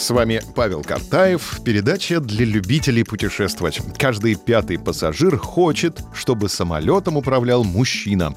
[0.00, 1.60] С вами Павел Картаев.
[1.62, 3.82] Передача для любителей путешествовать.
[3.98, 8.34] Каждый пятый пассажир хочет, чтобы самолетом управлял мужчина.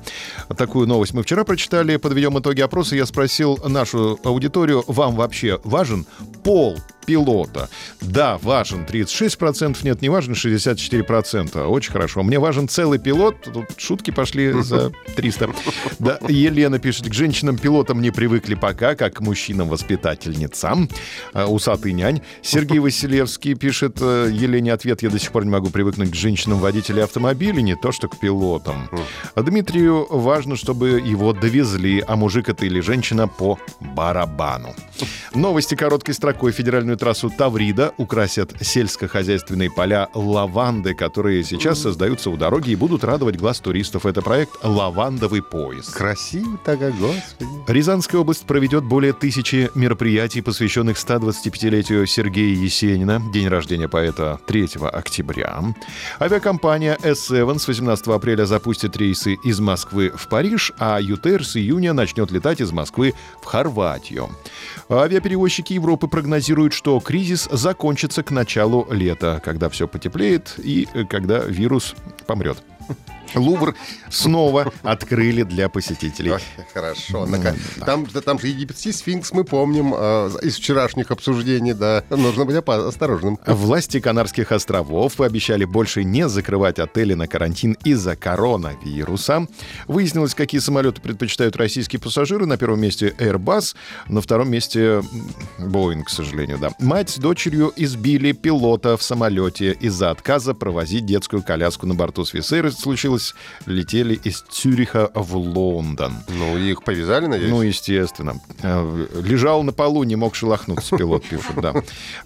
[0.57, 1.95] Такую новость мы вчера прочитали.
[1.95, 2.97] Подведем итоги опроса.
[2.97, 6.05] Я спросил нашу аудиторию, вам вообще важен
[6.43, 7.69] пол пилота.
[8.01, 11.65] Да, важен 36%, нет, не важен 64%.
[11.65, 12.23] Очень хорошо.
[12.23, 13.35] Мне важен целый пилот.
[13.41, 15.49] Тут шутки пошли за 300.
[15.99, 20.89] Да, Елена пишет, к женщинам-пилотам не привыкли пока, как к мужчинам-воспитательницам.
[21.33, 22.21] А, усатый нянь.
[22.41, 27.03] Сергей Василевский пишет э, Елене ответ, я до сих пор не могу привыкнуть к женщинам-водителям
[27.03, 28.89] автомобилей, не то что к пилотам.
[29.35, 34.73] А Дмитрию важно, чтобы его довезли, а мужик это или женщина по барабану.
[35.33, 36.51] Новости короткой строкой.
[36.51, 43.37] Федеральную трассу Таврида украсят сельскохозяйственные поля лаванды, которые сейчас создаются у дороги и будут радовать
[43.37, 44.05] глаз туристов.
[44.05, 45.93] Это проект «Лавандовый поезд».
[45.93, 47.49] Красиво так, а, господи.
[47.67, 55.63] Рязанская область проведет более тысячи мероприятий, посвященных 125-летию Сергея Есенина, день рождения поэта 3 октября.
[56.19, 61.93] Авиакомпания S7 с 18 апреля запустит рейсы из Москвы в Париж, а ЮТР с июня
[61.93, 64.29] начнет летать из Москвы в Хорватию.
[64.89, 71.39] Авиаперевозчики Европы прогнозируют, что кризис закончится к началу лета, когда все потеплеет и э, когда
[71.39, 71.95] вирус
[72.27, 72.57] помрет.
[73.35, 73.75] Лувр
[74.09, 76.31] снова открыли для посетителей.
[76.31, 76.41] Ой,
[76.73, 77.25] хорошо.
[77.25, 77.55] Ну-ка.
[77.85, 82.03] Там, да, там же египетский сфинкс, мы помним э, из вчерашних обсуждений, да.
[82.09, 83.39] Нужно быть осторожным.
[83.45, 89.47] Власти Канарских островов пообещали больше не закрывать отели на карантин из-за коронавируса.
[89.87, 92.45] Выяснилось, какие самолеты предпочитают российские пассажиры.
[92.45, 93.75] На первом месте Airbus,
[94.07, 95.03] на втором месте
[95.59, 96.71] Boeing, к сожалению, да.
[96.79, 102.71] Мать с дочерью избили пилота в самолете из-за отказа провозить детскую коляску на борту Свисейр.
[102.73, 103.35] Это случилось,
[103.67, 106.15] летели из Цюриха в Лондон.
[106.27, 107.51] Ну, их повязали, надеюсь?
[107.51, 108.41] Ну, естественно.
[108.63, 111.75] Э, Лежал на полу, не мог шелохнуться, пилот пишет, да.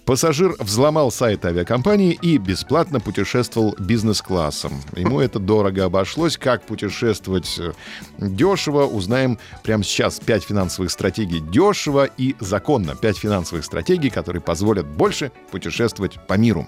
[0.06, 4.72] Пассажир взломал сайт авиакомпании и бесплатно путешествовал бизнес-классом.
[4.96, 6.38] Ему это дорого обошлось.
[6.38, 7.72] Как путешествовать э,
[8.18, 10.18] дешево, узнаем прямо сейчас.
[10.18, 12.96] Пять финансовых стратегий дешево и законно.
[12.96, 16.66] Пять финансовых стратегий, которые позволят больше путешествовать по миру.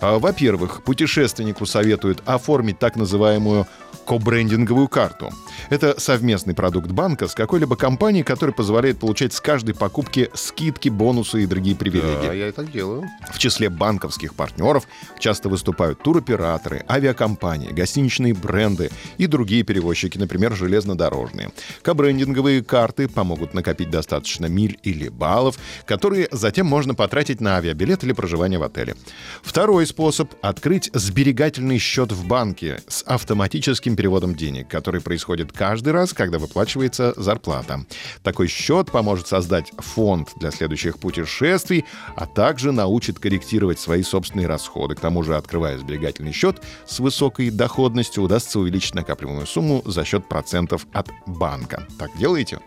[0.00, 3.66] А, Во-первых, путешественнику советуют оформить так называемую
[4.08, 5.30] кобрендинговую карту.
[5.68, 11.42] Это совместный продукт банка с какой-либо компанией, который позволяет получать с каждой покупки скидки, бонусы
[11.42, 12.26] и другие привилегии.
[12.26, 13.04] Да, я это делаю.
[13.30, 14.88] В числе банковских партнеров
[15.18, 21.50] часто выступают туроператоры, авиакомпании, гостиничные бренды и другие перевозчики, например, железнодорожные.
[21.82, 28.12] Кобрендинговые карты помогут накопить достаточно миль или баллов, которые затем можно потратить на авиабилет или
[28.12, 28.96] проживание в отеле.
[29.42, 36.12] Второй способ— открыть сберегательный счет в банке с автоматическим переводом денег, который происходит каждый раз,
[36.12, 37.84] когда выплачивается зарплата.
[38.22, 44.94] Такой счет поможет создать фонд для следующих путешествий, а также научит корректировать свои собственные расходы.
[44.94, 50.28] К тому же, открывая сберегательный счет с высокой доходностью, удастся увеличить накапливаемую сумму за счет
[50.28, 51.84] процентов от банка.
[51.98, 52.60] Так делаете?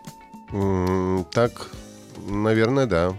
[1.32, 1.70] Так,
[2.28, 3.14] наверное, да.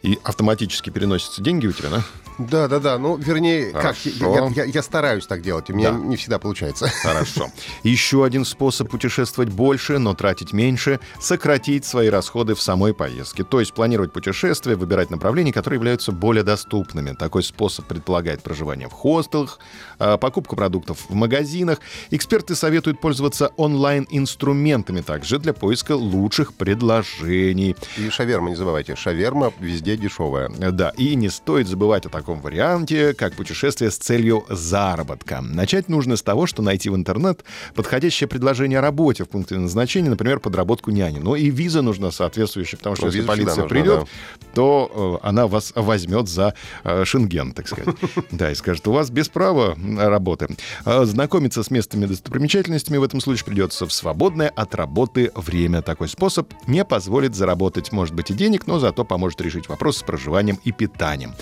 [0.00, 2.04] И автоматически переносятся деньги у тебя, да?
[2.38, 2.98] Да, да, да.
[2.98, 5.70] Ну, вернее, как, я, я- я стараюсь так делать.
[5.70, 5.98] У меня Да.
[5.98, 6.88] не всегда получается.
[7.02, 7.50] Хорошо.
[7.84, 13.44] Еще один способ путешествовать больше, но тратить меньше— сократить свои расходы в самой поездке.
[13.44, 17.12] То есть планировать путешествия, выбирать направления, которые являются более доступными.
[17.12, 19.58] Такой способ предполагает проживание в хостелах,
[20.00, 21.78] а, покупку продуктов в магазинах.
[22.10, 27.76] Эксперты советуют пользоваться онлайн-инструментами также для поиска лучших предложений.
[27.96, 28.96] И шаверма, не забывайте.
[28.96, 30.48] Шаверма везде дешевая.
[30.48, 35.40] Да, и не стоит забывать о таком варианте, как путешествие с целью заработка.
[35.40, 40.10] Начать нужно с того, что найти в интернет подходящее предложение о работе в пункте назначения,
[40.10, 41.18] например, подработку няни.
[41.18, 44.08] Но и виза нужна соответствующая, потому что Ну, если полиция нужна, придет,
[44.54, 46.54] то э, она вас возьмет за
[46.84, 47.94] э, шенген, так сказать.
[48.30, 50.48] Да, и скажет, у вас без права работы.
[50.84, 55.82] А Знакомиться с местными достопримечательностями в этом случае придется в свободное от работы время.
[55.82, 60.02] Такой способ не позволит заработать, может быть, и денег, но зато поможет решить вопрос с
[60.02, 61.34] проживанием и питанием.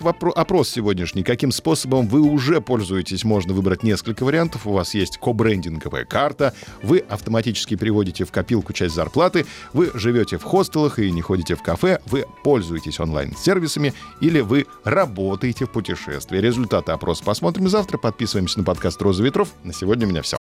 [0.00, 1.22] Итак, опрос сегодняшний.
[1.22, 3.24] Каким способом вы уже пользуетесь?
[3.24, 4.66] Можно выбрать несколько вариантов.
[4.66, 6.54] У вас есть кобрендинговая карта.
[6.82, 9.46] Вы автоматически переводите в копилку часть зарплаты.
[9.72, 12.00] Вы живете в хостелах и не ходите в кафе.
[12.06, 16.38] Вы пользуетесь онлайн-сервисами или вы работаете в путешествии.
[16.38, 17.98] Результаты опроса посмотрим завтра.
[17.98, 19.52] Подписываемся на подкаст «Роза ветров».
[19.64, 20.36] На сегодня у меня все.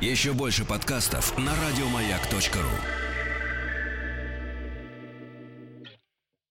[0.00, 3.07] Еще больше подкастов на радиомаяк.ру.